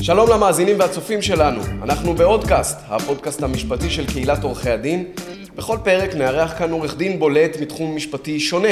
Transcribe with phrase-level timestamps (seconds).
[0.00, 5.04] שלום למאזינים והצופים שלנו, אנחנו בעודקאסט, הפודקאסט המשפטי של קהילת עורכי הדין.
[5.54, 8.68] בכל פרק נארח כאן עורך דין בולט מתחום משפטי שונה.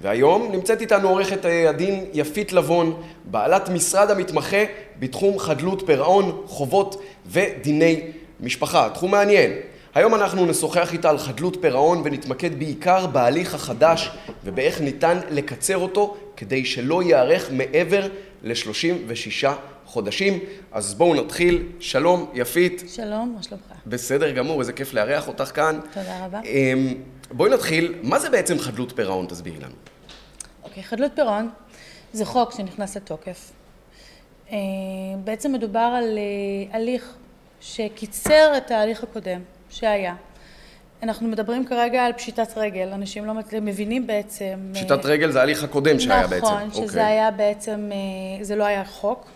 [0.00, 4.64] והיום נמצאת איתנו עורכת הדין יפית לבון, בעלת משרד המתמחה
[4.98, 8.00] בתחום חדלות פירעון, חובות ודיני
[8.40, 8.88] משפחה.
[8.94, 9.52] תחום מעניין.
[9.94, 14.10] היום אנחנו נשוחח איתה על חדלות פירעון ונתמקד בעיקר בהליך החדש
[14.44, 18.08] ובאיך ניתן לקצר אותו כדי שלא ייארך מעבר
[18.42, 19.48] ל-36
[19.86, 20.38] חודשים.
[20.72, 21.68] אז בואו נתחיל.
[21.80, 22.82] שלום, יפית.
[22.88, 23.72] שלום, מה שלומך?
[23.86, 25.80] בסדר גמור, איזה כיף לארח אותך כאן.
[25.92, 26.40] תודה רבה.
[26.40, 26.94] אמ,
[27.30, 27.94] בואי נתחיל.
[28.02, 29.26] מה זה בעצם חדלות פירעון?
[29.26, 29.74] תסבירי לנו.
[30.62, 31.50] אוקיי, חדלות פירעון
[32.12, 33.52] זה חוק שנכנס לתוקף.
[34.50, 34.56] אה,
[35.24, 37.14] בעצם מדובר על אה, הליך
[37.60, 40.14] שקיצר את ההליך הקודם שהיה.
[41.02, 44.58] אנחנו מדברים כרגע על פשיטת רגל, אנשים לא מבינים בעצם...
[44.68, 46.46] אה, פשיטת רגל זה ההליך הקודם שהיה נכון, בעצם.
[46.46, 47.02] נכון, שזה אוקיי.
[47.02, 47.90] היה בעצם,
[48.42, 49.26] זה לא היה חוק.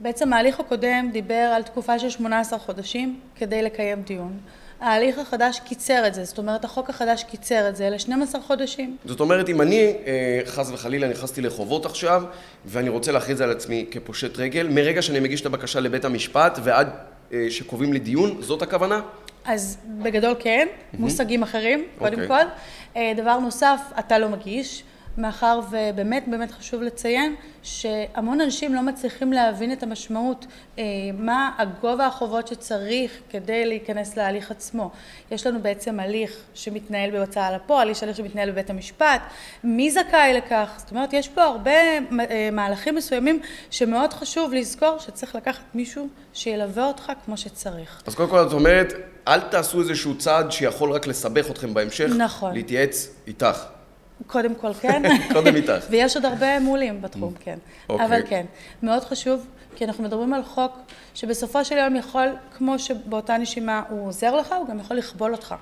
[0.00, 4.38] בעצם ההליך הקודם דיבר על תקופה של 18 חודשים כדי לקיים דיון.
[4.80, 8.96] ההליך החדש קיצר את זה, זאת אומרת החוק החדש קיצר את זה ל-12 חודשים.
[9.04, 12.22] זאת אומרת, אם אני אה, חס וחלילה נכנסתי לחובות עכשיו,
[12.66, 16.88] ואני רוצה להכריז על עצמי כפושט רגל, מרגע שאני מגיש את הבקשה לבית המשפט ועד
[17.32, 19.00] אה, שקובעים לי דיון, זאת הכוונה?
[19.44, 20.96] אז בגדול כן, mm-hmm.
[20.98, 22.22] מושגים אחרים, קודם okay.
[22.22, 22.44] אוקיי.
[22.44, 22.50] כל.
[22.96, 24.82] אה, דבר נוסף, אתה לא מגיש.
[25.18, 30.46] מאחר ובאמת באמת חשוב לציין שהמון אנשים לא מצליחים להבין את המשמעות,
[30.78, 30.84] אה,
[31.18, 34.90] מה הגובה החובות שצריך כדי להיכנס להליך עצמו.
[35.30, 39.20] יש לנו בעצם הליך שמתנהל בהוצאה לפועל, יש הליך שמתנהל בבית המשפט,
[39.64, 40.70] מי זכאי לכך?
[40.76, 46.86] זאת אומרת, יש פה הרבה אה, מהלכים מסוימים שמאוד חשוב לזכור שצריך לקחת מישהו שילווה
[46.86, 48.02] אותך כמו שצריך.
[48.06, 48.92] אז קודם כל את אומרת,
[49.28, 52.54] אל תעשו איזשהו צעד שיכול רק לסבך אתכם בהמשך, נכון.
[52.54, 53.79] להתייעץ איתך.
[54.26, 55.02] קודם כל כן.
[55.34, 55.86] קודם איתך.
[55.90, 57.58] ויש עוד הרבה מעולים בתחום, כן.
[57.88, 58.06] אוקיי.
[58.06, 58.46] אבל כן,
[58.82, 60.78] מאוד חשוב, כי אנחנו מדברים על חוק
[61.14, 65.54] שבסופו של יום יכול, כמו שבאותה נשימה הוא עוזר לך, הוא גם יכול לכבול אותך.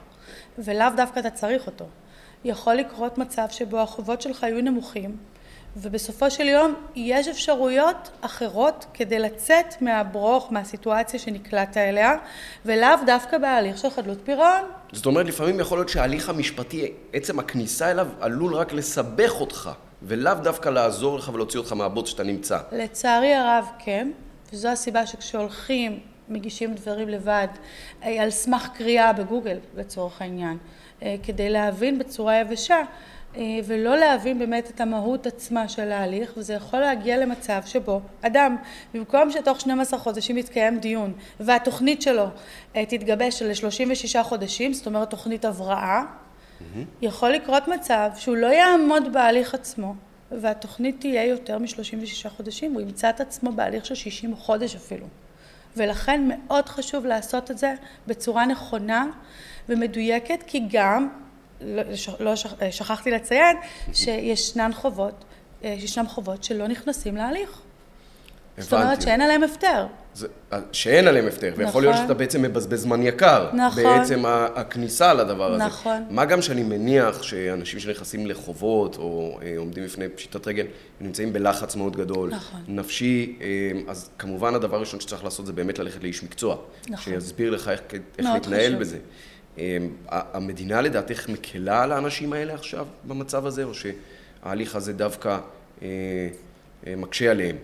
[0.58, 1.84] ולאו דווקא אתה צריך אותו.
[2.44, 5.16] יכול לקרות מצב שבו החובות שלך יהיו נמוכים,
[5.76, 12.14] ובסופו של יום יש אפשרויות אחרות כדי לצאת מהברוך, מהסיטואציה שנקלעת אליה,
[12.64, 14.62] ולאו דווקא בהליך של חדלות פירעון.
[14.92, 19.70] זאת אומרת, לפעמים יכול להיות שההליך המשפטי, עצם הכניסה אליו, עלול רק לסבך אותך,
[20.02, 22.58] ולאו דווקא לעזור לך ולהוציא אותך מהבוץ שאתה נמצא.
[22.72, 24.10] לצערי הרב, כן,
[24.52, 27.48] וזו הסיבה שכשהולכים, מגישים דברים לבד,
[28.02, 30.58] אה, על סמך קריאה בגוגל, לצורך העניין,
[31.02, 32.82] אה, כדי להבין בצורה יבשה,
[33.64, 38.56] ולא להבין באמת את המהות עצמה של ההליך, וזה יכול להגיע למצב שבו אדם,
[38.94, 42.26] במקום שתוך 12 חודשים יתקיים דיון, והתוכנית שלו
[42.76, 46.78] אה, תתגבש ל-36 חודשים, זאת אומרת תוכנית הבראה, mm-hmm.
[47.02, 49.94] יכול לקרות מצב שהוא לא יעמוד בהליך עצמו,
[50.32, 55.06] והתוכנית תהיה יותר מ-36 חודשים, הוא ימצא את עצמו בהליך של 60 חודש אפילו.
[55.76, 57.74] ולכן מאוד חשוב לעשות את זה
[58.06, 59.06] בצורה נכונה
[59.68, 61.08] ומדויקת, כי גם
[61.60, 61.82] לא,
[62.20, 62.34] לא
[62.70, 63.56] שכחתי לציין
[63.92, 65.24] שישנן חובות,
[65.64, 67.60] אה, ישנם חובות שלא נכנסים להליך.
[68.58, 68.70] הבנתי.
[68.70, 69.86] זאת אומרת שאין עליהם הפטר.
[70.14, 70.26] זה,
[70.72, 71.64] שאין עליהם הפטר, נכון.
[71.64, 73.50] ויכול להיות שאתה בעצם מבזבז זמן יקר.
[73.54, 73.82] נכון.
[73.82, 75.64] בעצם הכניסה לדבר הזה.
[75.64, 76.04] נכון.
[76.10, 80.66] מה גם שאני מניח שאנשים שנכנסים לחובות, או אה, עומדים לפני פשיטת רגל,
[81.00, 82.30] נמצאים בלחץ מאוד גדול.
[82.30, 82.60] נכון.
[82.68, 83.46] נפשי, אה,
[83.88, 86.56] אז כמובן הדבר הראשון שצריך לעשות זה באמת ללכת לאיש מקצוע.
[86.88, 87.12] נכון.
[87.12, 87.80] שיסביר לך איך,
[88.18, 88.80] איך להתנהל חשוב.
[88.80, 88.98] בזה.
[89.58, 95.38] אמ, המדינה לדעתך מקלה על האנשים האלה עכשיו במצב הזה, או שההליך הזה דווקא
[95.82, 95.88] אה,
[96.86, 97.56] אה, מקשה עליהם?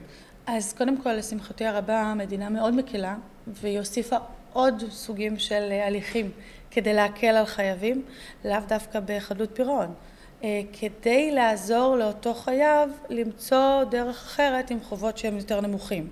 [0.47, 3.16] אז קודם כל, לשמחתי הרבה, המדינה מאוד מקלה,
[3.47, 4.16] והיא הוסיפה
[4.53, 6.31] עוד סוגים של הליכים
[6.71, 8.03] כדי להקל על חייבים,
[8.44, 9.94] לאו דווקא בחדלות פירעון.
[10.44, 16.09] אה, כדי לעזור לאותו חייב למצוא דרך אחרת עם חובות שהם יותר נמוכים.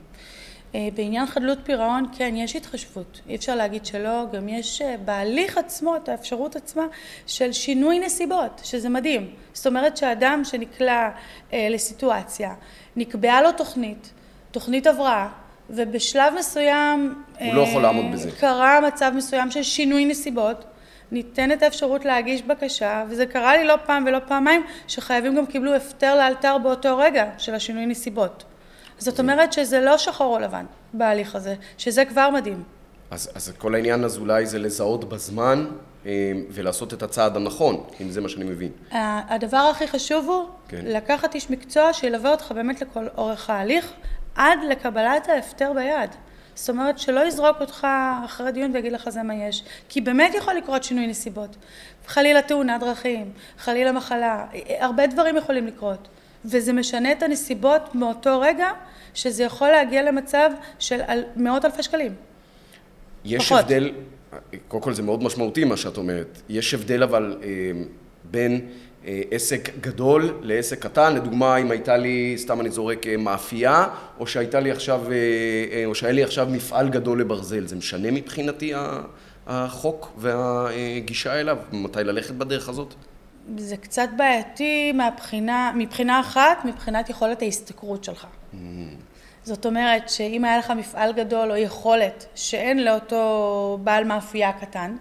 [0.75, 5.59] אה, בעניין חדלות פירעון, כן, יש התחשבות, אי אפשר להגיד שלא, גם יש אה, בהליך
[5.59, 6.85] עצמו את האפשרות עצמה
[7.27, 9.31] של שינוי נסיבות, שזה מדהים.
[9.53, 11.11] זאת אומרת שאדם שנקלע
[11.53, 12.55] אה, לסיטואציה,
[12.97, 14.13] נקבעה לו תוכנית,
[14.51, 15.29] תוכנית הבראה,
[15.71, 17.15] ובשלב מסוים...
[17.39, 18.31] הוא אה, לא יכול לעמוד בזה.
[18.41, 20.65] קרה מצב מסוים של שינוי נסיבות,
[21.13, 26.15] ניתנת האפשרות להגיש בקשה, וזה קרה לי לא פעם ולא פעמיים, שחייבים גם קיבלו הפטר
[26.17, 28.45] לאלתר באותו רגע של השינוי נסיבות.
[29.03, 32.63] זאת אומרת שזה לא שחור או לבן בהליך הזה, שזה כבר מדהים.
[33.11, 35.67] אז, אז כל העניין אז אולי זה לזהות בזמן
[36.07, 38.71] אה, ולעשות את הצעד הנכון, אם זה מה שאני מבין.
[39.29, 40.81] הדבר הכי חשוב הוא כן.
[40.85, 43.93] לקחת איש מקצוע שילווה אותך באמת לכל אורך ההליך,
[44.35, 46.11] עד לקבלת ההפטר ביד.
[46.55, 47.87] זאת אומרת שלא יזרוק אותך
[48.25, 51.57] אחרי דיון ויגיד לך זה מה יש, כי באמת יכול לקרות שינוי נסיבות.
[52.07, 54.47] חלילה תאונת דרכים, חלילה מחלה,
[54.79, 56.09] הרבה דברים יכולים לקרות.
[56.45, 58.71] וזה משנה את הנסיבות מאותו רגע,
[59.15, 61.01] שזה יכול להגיע למצב של
[61.37, 62.15] מאות אלפי שקלים.
[63.25, 63.61] יש פחות.
[63.61, 63.93] הבדל,
[64.69, 67.49] קודם כל זה מאוד משמעותי מה שאת אומרת, יש הבדל אבל אה,
[68.31, 68.69] בין
[69.07, 73.87] אה, עסק גדול לעסק קטן, לדוגמה אם הייתה לי, סתם אני זורק, אה, מאפייה,
[74.19, 78.73] או שהייתה לי עכשיו, אה, או שהיה לי עכשיו מפעל גדול לברזל, זה משנה מבחינתי
[79.47, 82.95] החוק והגישה אליו, מתי ללכת בדרך הזאת?
[83.57, 88.25] זה קצת בעייתי מהבחינה, מבחינה אחת, מבחינת יכולת ההשתכרות שלך.
[88.25, 88.57] Mm.
[89.45, 94.97] זאת אומרת שאם היה לך מפעל גדול או יכולת שאין לאותו בעל מאפייה קטן,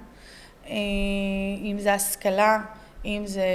[0.68, 2.60] אם זה השכלה,
[3.06, 3.46] אם זה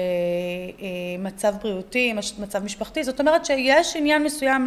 [0.82, 0.86] אה,
[1.18, 4.66] מצב בריאותי, מצב משפחתי, זאת אומרת שיש עניין מסוים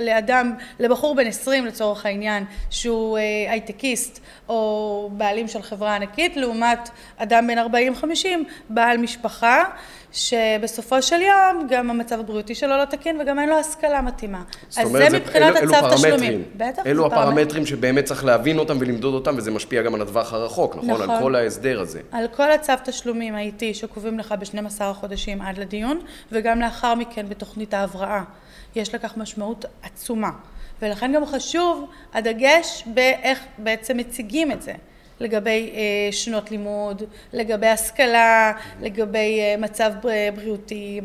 [0.00, 3.22] לאדם, לבחור בן 20 לצורך העניין, שהוא אה,
[3.52, 8.26] הייטקיסט או בעלים של חברה ענקית, לעומת אדם בן 40-50,
[8.68, 9.64] בעל משפחה,
[10.12, 14.42] שבסופו של יום גם המצב הבריאותי שלו לא תקין וגם אין לו השכלה מתאימה.
[14.76, 16.42] אז זה מבחינת הצו תשלומים.
[16.56, 20.76] בטח, אלו הפרמטרים שבאמת צריך להבין אותם ולמדוד אותם, וזה משפיע גם על הטווח הרחוק,
[20.76, 20.90] נכון?
[20.90, 21.10] נכון.
[21.10, 22.00] על כל ההסדר הזה.
[22.12, 26.00] על כל הצו תשלומים האיטי שקובעים לך ב-12 החודשים עד לדיון,
[26.32, 28.22] וגם לאחר מכן בתוכנית ההבראה.
[28.74, 30.30] יש לכך משמעות עצומה.
[30.82, 34.72] ולכן גם חשוב הדגש באיך בעצם מציגים את זה.
[35.20, 37.02] לגבי אה, שנות לימוד,
[37.32, 39.92] לגבי השכלה, לגבי אה, מצב
[40.34, 41.00] בריאותי,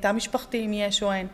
[0.00, 1.26] תא משפחתי אם יש או אין.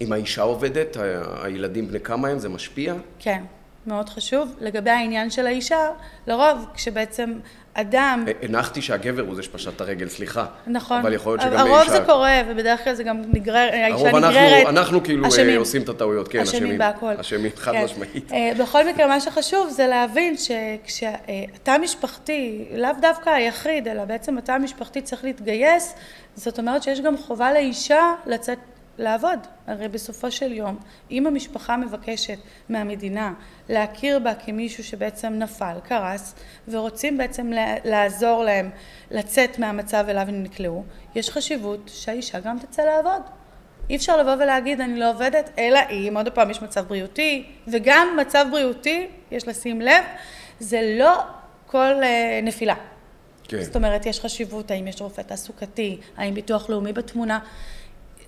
[0.00, 0.96] אם האישה עובדת,
[1.42, 2.94] הילדים בני כמה הם, זה משפיע?
[3.18, 3.42] כן,
[3.86, 4.54] מאוד חשוב.
[4.60, 5.88] לגבי העניין של האישה,
[6.26, 7.32] לרוב כשבעצם
[7.74, 8.24] אדם...
[8.42, 10.46] הנחתי שהגבר הוא זה שפשט את הרגל, סליחה.
[10.66, 11.00] נכון.
[11.00, 11.76] אבל יכול להיות שגם האישה...
[11.76, 14.64] הרוב זה קורה, ובדרך כלל זה גם נגרר, האישה נגררת...
[14.64, 15.58] הרוב אנחנו כאילו אשמים.
[15.58, 16.62] עושים את הטעויות, כן, אשמים.
[16.62, 17.12] אשמים בהכל.
[17.20, 17.84] אשמים, חד כן.
[17.84, 18.32] משמעית.
[18.58, 25.02] בכל מקרה, מה שחשוב זה להבין שכשהתא המשפחתי, לאו דווקא היחיד, אלא בעצם התא המשפחתי
[25.02, 25.94] צריך להתגייס,
[26.34, 28.58] זאת אומרת שיש גם חובה לאישה לצאת
[28.98, 29.38] לעבוד.
[29.66, 30.78] הרי בסופו של יום,
[31.10, 33.32] אם המשפחה מבקשת מהמדינה
[33.68, 36.34] להכיר בה כמישהו שבעצם נפל, קרס,
[36.68, 37.50] ורוצים בעצם
[37.84, 38.70] לעזור להם
[39.10, 40.84] לצאת מהמצב אליו הם נקלעו,
[41.14, 43.22] יש חשיבות שהאישה גם תצא לעבוד.
[43.90, 48.16] אי אפשר לבוא ולהגיד אני לא עובדת, אלא אם עוד פעם יש מצב בריאותי, וגם
[48.20, 50.04] מצב בריאותי, יש לשים לב,
[50.60, 51.22] זה לא
[51.66, 52.74] כל uh, נפילה.
[53.44, 53.62] כן.
[53.62, 57.38] זאת אומרת, יש חשיבות, האם יש רופא תעסוקתי, האם ביטוח לאומי בתמונה.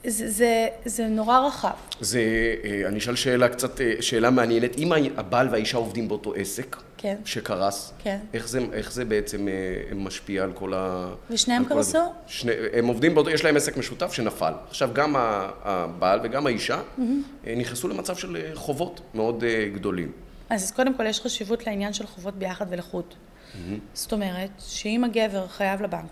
[0.07, 1.71] זה, זה, זה נורא רחב.
[2.01, 2.21] זה,
[2.65, 4.79] אה, אני אשאל שאלה קצת, אה, שאלה מעניינת.
[4.79, 7.17] אם הבעל והאישה עובדים באותו עסק, כן.
[7.25, 8.19] שקרס, כן.
[8.35, 11.09] איך, זה, איך זה בעצם אה, משפיע על כל ה...
[11.31, 11.99] ושניהם קרסו?
[12.27, 14.53] שני, הם עובדים באותו, יש להם עסק משותף שנפל.
[14.69, 15.15] עכשיו, גם
[15.63, 17.03] הבעל וגם האישה mm-hmm.
[17.57, 20.13] נכנסו למצב של חובות מאוד גדולים.
[20.51, 23.05] אז קודם כל יש חשיבות לעניין של חובות ביחד ולחוד.
[23.05, 23.57] Mm-hmm.
[23.95, 26.11] זאת אומרת, שאם הגבר חייב לבנק,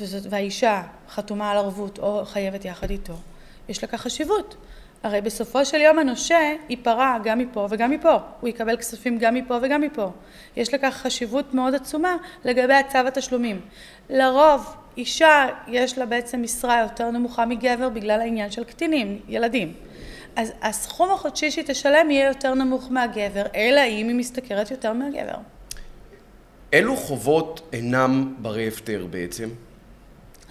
[0.00, 3.14] וזאת, והאישה חתומה על ערבות או חייבת יחד איתו,
[3.68, 4.56] יש לכך חשיבות.
[5.02, 9.58] הרי בסופו של יום הנושה ייפרע גם מפה וגם מפה, הוא יקבל כספים גם מפה
[9.62, 10.10] וגם מפה.
[10.56, 13.60] יש לכך חשיבות מאוד עצומה לגבי הצו התשלומים.
[14.10, 19.72] לרוב אישה יש לה בעצם משרה יותר נמוכה מגבר בגלל העניין של קטינים, ילדים.
[20.36, 25.38] אז הסכום החודשי שהיא תשלם יהיה יותר נמוך מהגבר, אלא אם היא משתכרת יותר מהגבר.
[26.72, 29.48] אילו חובות אינם ברי הפטר בעצם?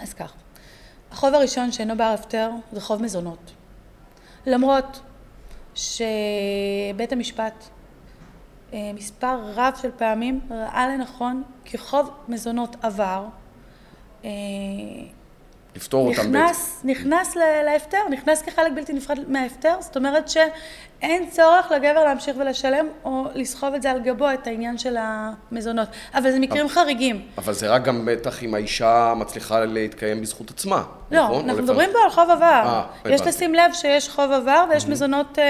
[0.02, 0.34] אז כך,
[1.12, 3.52] החוב הראשון שאינו בר הפטר זה חוב מזונות.
[4.46, 5.02] למרות
[5.76, 7.64] שבית המשפט
[8.74, 13.26] אה, מספר רב של פעמים ראה לנכון כי חוב מזונות עבר
[15.70, 16.60] אה, לפתור אותם בעצם.
[16.84, 17.36] נכנס
[17.66, 23.74] להפטר, נכנס כחלק בלתי נפרד מההפטר, זאת אומרת שאין צורך לגבר להמשיך ולשלם או לסחוב
[23.74, 25.88] את זה על גבו, את העניין של המזונות.
[26.14, 27.22] אבל זה מקרים אבל, חריגים.
[27.38, 31.50] אבל זה רק גם בטח אם האישה מצליחה להתקיים בזכות עצמה, לא, נכון?
[31.50, 32.84] אנחנו מדברים פה על חוב עבר.
[33.06, 34.90] 아, יש לשים לב שיש חוב עבר ויש mm-hmm.
[34.90, 35.42] מזונות uh,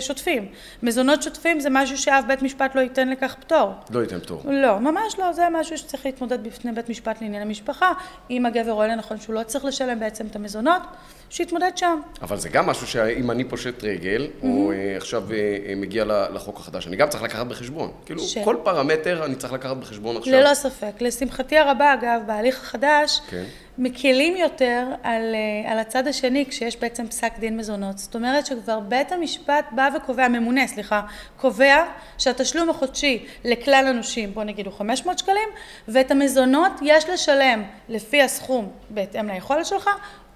[0.00, 0.48] שוטפים.
[0.82, 3.72] מזונות שוטפים זה משהו שאף בית משפט לא ייתן לכך פטור.
[3.90, 4.42] לא ייתן פטור.
[4.44, 7.92] לא, ממש לא, זה משהו שצריך להתמודד בפני בית משפט לעניין המשפחה.
[8.30, 10.82] אם הגבר רואה לנכון שהוא לא צריך לשלם בעצם את המזונות,
[11.30, 12.00] שיתמודד שם.
[12.22, 14.44] אבל זה גם משהו שאם אני פושט רגל, mm-hmm.
[14.44, 15.32] או uh, עכשיו uh,
[15.76, 17.90] מגיע לחוק החדש, אני גם צריך לקחת בחשבון.
[18.06, 18.38] כאילו, ש...
[18.38, 20.32] כל פרמטר אני צריך לקחת בחשבון עכשיו.
[20.32, 20.92] ללא ספק.
[21.00, 23.44] לשמחתי הרבה, אגב, בהליך החדש, כן.
[23.78, 25.34] מקלים יותר על,
[25.66, 27.98] על הצד השני כשיש בעצם פסק דין מזונות.
[27.98, 31.00] זאת אומרת שכבר בית המשפט בא וקובע, הממונה, סליחה,
[31.36, 31.84] קובע
[32.18, 35.48] שהתשלום החודשי לכלל הנושים, בוא נגיד הוא 500 שקלים,
[35.88, 39.90] ואת המזונות יש לשלם לפי הסכום בהתאם ליכולת שלך,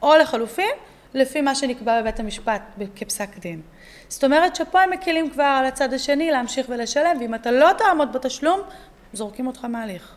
[0.05, 0.71] או לחלופין,
[1.15, 2.63] לפי מה שנקבע בבית המשפט
[2.97, 3.61] כפסק דין.
[4.09, 8.13] זאת אומרת שפה הם מקלים כבר על הצד השני להמשיך ולשלם, ואם אתה לא תעמוד
[8.13, 8.61] בתשלום,
[9.13, 10.15] זורקים אותך מהליך.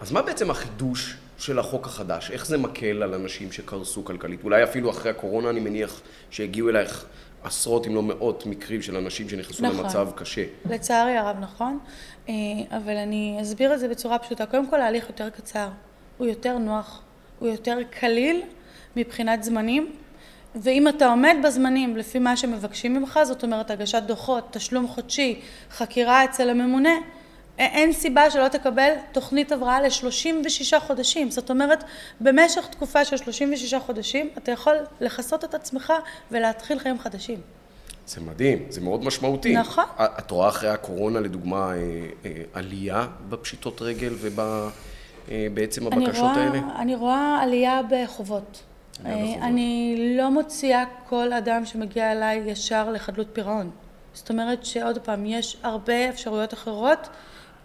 [0.00, 2.30] אז מה בעצם החידוש של החוק החדש?
[2.30, 4.44] איך זה מקל על אנשים שקרסו כלכלית?
[4.44, 6.00] אולי אפילו אחרי הקורונה, אני מניח
[6.30, 7.06] שהגיעו אלייך
[7.44, 9.84] עשרות אם לא מאות מקרים של אנשים שנכנסו נכון.
[9.84, 10.44] למצב קשה.
[10.70, 11.78] לצערי הרב, נכון.
[12.28, 12.34] אה,
[12.70, 14.46] אבל אני אסביר את זה בצורה פשוטה.
[14.46, 15.68] קודם כל, ההליך יותר קצר,
[16.18, 17.02] הוא יותר נוח,
[17.38, 18.42] הוא יותר קליל
[18.96, 19.92] מבחינת זמנים.
[20.54, 26.24] ואם אתה עומד בזמנים לפי מה שמבקשים ממך, זאת אומרת הגשת דוחות, תשלום חודשי, חקירה
[26.24, 26.90] אצל הממונה,
[27.58, 31.30] אין סיבה שלא תקבל תוכנית הבראה ל-36 חודשים.
[31.30, 31.84] זאת אומרת,
[32.20, 35.92] במשך תקופה של 36 חודשים אתה יכול לכסות את עצמך
[36.30, 37.40] ולהתחיל חיים חדשים.
[38.06, 39.56] זה מדהים, זה מאוד משמעותי.
[39.56, 39.84] נכון.
[39.98, 41.76] את רואה אחרי הקורונה, לדוגמה, אה,
[42.24, 46.60] אה, עלייה בפשיטות רגל ובעצם אה, הבקשות אני רואה, האלה?
[46.78, 48.62] אני רואה עלייה בחובות.
[49.42, 53.70] אני לא מוציאה כל אדם שמגיע אליי ישר לחדלות פירעון.
[54.14, 57.08] זאת אומרת שעוד פעם, יש הרבה אפשרויות אחרות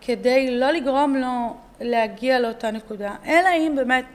[0.01, 4.05] כדי לא לגרום לו להגיע לאותה נקודה, אלא אם באמת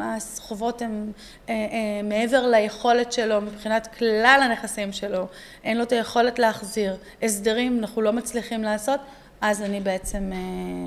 [0.00, 1.12] החובות הן
[1.48, 5.26] אה, אה, מעבר ליכולת שלו מבחינת כלל הנכסים שלו,
[5.64, 9.00] אין לו את היכולת להחזיר, הסדרים אנחנו לא מצליחים לעשות,
[9.40, 10.38] אז אני בעצם אה,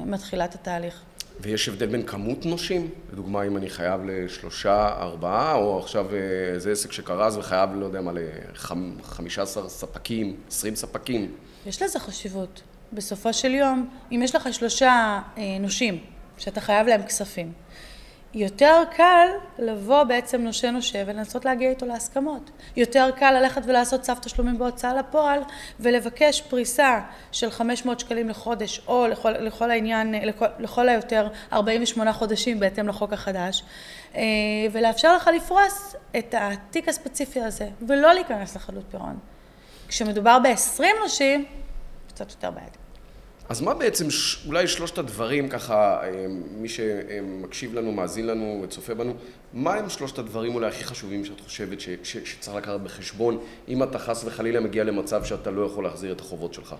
[0.05, 1.01] מתחילה את התהליך.
[1.39, 2.89] ויש הבדל בין כמות נושים?
[3.13, 6.15] לדוגמה, אם אני חייב לשלושה, ארבעה, או עכשיו
[6.53, 11.31] איזה עסק שקרס וחייב, לא יודע מה, לחמישה עשר ספקים, עשרים ספקים.
[11.65, 12.61] יש לזה חשיבות.
[12.93, 15.99] בסופו של יום, אם יש לך שלושה אה, נושים
[16.37, 17.51] שאתה חייב להם כספים,
[18.33, 19.27] יותר קל
[19.59, 22.51] לבוא בעצם נושה נושה ולנסות להגיע איתו להסכמות.
[22.75, 25.39] יותר קל ללכת ולעשות צו תשלומים בהוצאה לפועל
[25.79, 26.99] ולבקש פריסה
[27.31, 33.13] של 500 שקלים לחודש או לכל, לכל העניין, לכל, לכל היותר 48 חודשים בהתאם לחוק
[33.13, 33.63] החדש
[34.15, 34.21] אה,
[34.71, 39.17] ולאפשר לך לפרוס את התיק הספציפי הזה ולא להיכנס לחדלות פירעון.
[39.87, 41.45] כשמדובר ב-20 נושים,
[42.07, 42.82] קצת יותר בעייתי.
[43.49, 44.07] אז מה בעצם
[44.47, 49.13] אולי שלושת הדברים ככה, אה, מי שמקשיב לנו, מאזין לנו וצופה בנו,
[49.53, 53.83] מה הם שלושת הדברים אולי הכי חשובים שאת חושבת ש, ש, שצריך לקחת בחשבון אם
[53.83, 56.75] אתה חס וחלילה מגיע למצב שאתה לא יכול להחזיר את החובות שלך?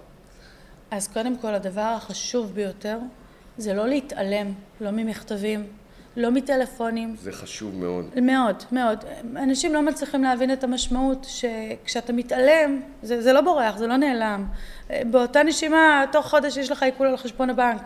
[0.92, 2.98] אז קודם כל הדבר החשוב ביותר
[3.58, 5.64] זה לא להתעלם, לא ממכתבים,
[6.18, 7.16] לא מטלפונים.
[7.22, 8.10] זה חשוב מאוד.
[8.22, 9.06] מאוד, מאוד.
[9.36, 14.46] אנשים לא מצליחים להבין את המשמעות שכשאתה מתעלם, זה, זה לא בורח, זה לא נעלם.
[14.90, 17.82] באותה נשימה, תוך חודש יש לך עיקול על חשבון הבנק.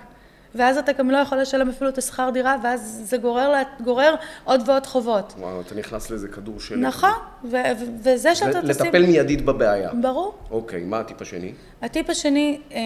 [0.56, 3.54] ואז אתה גם לא יכול לשלם אפילו את השכר דירה, ואז זה גורר,
[3.84, 5.34] גורר עוד ועוד חובות.
[5.38, 6.76] וואו, אתה נכנס לאיזה כדור של...
[6.76, 7.10] נכון,
[7.44, 7.58] ו-
[8.04, 8.86] וזה שאתה תשים...
[8.86, 9.90] לטפל מיידית בבעיה.
[10.02, 10.36] ברור.
[10.52, 11.54] אוקיי, מה הטיפ השני?
[11.82, 12.78] הטיפ השני, אה,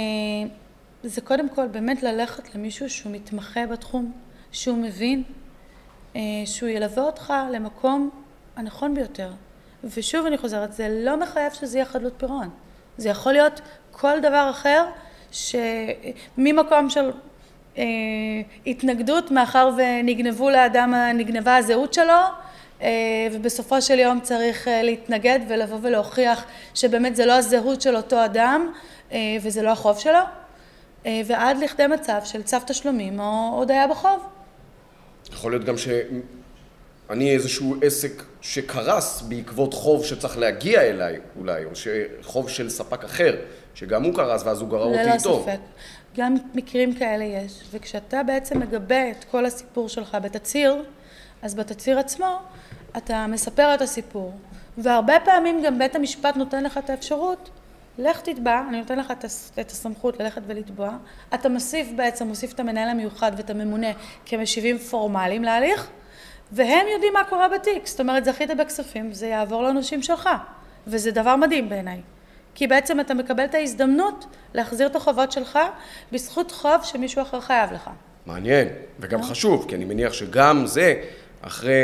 [1.03, 4.12] זה קודם כל באמת ללכת למישהו שהוא מתמחה בתחום.
[4.51, 5.24] שהוא מבין,
[6.15, 8.10] אה, שהוא ילווה אותך למקום
[8.55, 9.31] הנכון ביותר.
[9.84, 12.50] ושוב אני חוזרת, זה לא מחייב שזה יהיה חדלות פירעון.
[12.98, 14.86] זה יכול להיות כל דבר אחר
[15.31, 17.12] שממקום של
[17.77, 17.84] אה,
[18.65, 22.13] התנגדות מאחר ונגנבו לאדם, נגנבה הזהות שלו
[22.81, 28.25] אה, ובסופו של יום צריך אה, להתנגד ולבוא ולהוכיח שבאמת זה לא הזהות של אותו
[28.25, 28.72] אדם
[29.12, 30.20] אה, וזה לא החוב שלו
[31.05, 34.25] אה, ועד לכדי מצב של צו תשלומים או הודיה בחוב.
[35.31, 41.71] יכול להיות גם שאני איזשהו עסק שקרס בעקבות חוב שצריך להגיע אליי אולי, או
[42.21, 43.35] חוב של ספק אחר,
[43.75, 45.29] שגם הוא קרס ואז הוא גרר אותי איתו.
[45.29, 45.59] ללא ספק.
[46.17, 50.83] גם מקרים כאלה יש, וכשאתה בעצם מגבה את כל הסיפור שלך בתצהיר,
[51.41, 52.39] אז בתצהיר עצמו
[52.97, 54.33] אתה מספר את הסיפור,
[54.77, 57.50] והרבה פעמים גם בית המשפט נותן לך את האפשרות
[58.01, 59.13] לך תתבע, אני נותן לך
[59.60, 60.89] את הסמכות ללכת ולתבוע,
[61.34, 63.88] אתה מוסיף בעצם, מוסיף את המנהל המיוחד ואת הממונה
[64.25, 65.88] כמשיבים פורמליים להליך,
[66.51, 70.29] והם יודעים מה קורה בתיק, זאת אומרת זכית בכספים, זה יעבור לנושים שלך,
[70.88, 72.01] וזה דבר מדהים בעיניי,
[72.55, 75.60] כי בעצם אתה מקבל את ההזדמנות להחזיר את החובות שלך
[76.12, 77.89] בזכות חוב שמישהו אחר חייב לך.
[78.25, 78.67] מעניין,
[79.00, 79.24] וגם אה?
[79.24, 81.03] חשוב, כי אני מניח שגם זה,
[81.41, 81.81] אחרי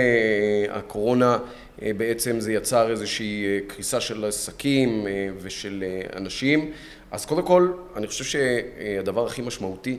[0.69, 1.37] הקורונה,
[1.81, 5.83] אה, בעצם זה יצר איזושהי אה, קריסה של עסקים אה, ושל
[6.15, 6.71] אנשים.
[7.11, 9.97] אז קודם כל, אני חושב שהדבר הכי משמעותי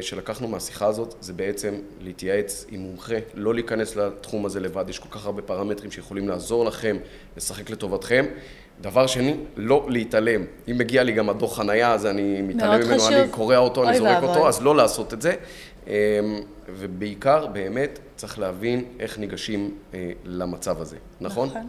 [0.00, 5.08] שלקחנו מהשיחה הזאת זה בעצם להתייעץ עם מומחה, לא להיכנס לתחום הזה לבד, יש כל
[5.10, 6.96] כך הרבה פרמטרים שיכולים לעזור לכם,
[7.36, 8.26] לשחק לטובתכם.
[8.80, 10.44] דבר שני, לא להתעלם.
[10.70, 13.12] אם מגיע לי גם הדוח חנייה, אז אני מתעלם ממנו, חשוב.
[13.12, 15.34] אני קורע אותו, אני זורק אותו, אז לא לעשות את זה.
[15.86, 15.92] אמ,
[16.68, 21.48] ובעיקר, באמת, צריך להבין איך ניגשים אה, למצב הזה, נכון?
[21.48, 21.68] נכון.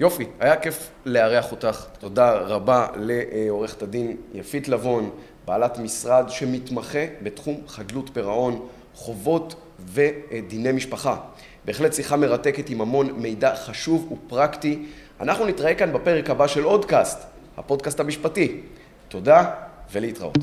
[0.00, 1.86] יופי, היה כיף לארח אותך.
[1.98, 5.10] תודה רבה לעורכת הדין יפית לבון,
[5.44, 11.16] בעלת משרד שמתמחה בתחום חדלות פירעון, חובות ודיני משפחה.
[11.64, 14.86] בהחלט שיחה מרתקת עם המון מידע חשוב ופרקטי.
[15.20, 17.18] אנחנו נתראה כאן בפרק הבא של אודקאסט,
[17.56, 18.60] הפודקאסט המשפטי.
[19.08, 19.50] תודה
[19.92, 20.38] ולהתראות.